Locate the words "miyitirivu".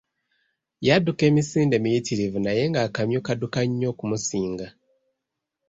1.83-2.37